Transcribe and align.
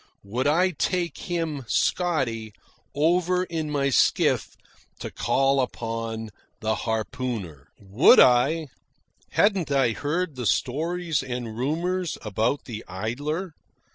Would 0.23 0.47
I 0.47 0.71
take 0.71 1.15
him, 1.29 1.63
Scotty, 1.67 2.53
over 2.95 3.43
in 3.43 3.69
my 3.69 3.91
skiff 3.91 4.55
to 4.99 5.11
call 5.11 5.61
upon 5.61 6.31
the 6.59 6.73
harpooner? 6.73 7.67
Would 7.79 8.19
I! 8.19 8.69
Hadn't 9.33 9.69
I 9.71 9.91
heard 9.91 10.33
the 10.37 10.47
stories 10.47 11.21
and 11.21 11.55
rumours 11.55 12.17
about 12.23 12.65
the 12.65 12.83
Idler? 12.87 13.53